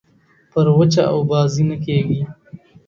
پر 0.51 0.65
وچه 0.77 1.03
اوبازي 1.15 1.63
نه 1.69 1.77
کېږي. 1.85 2.21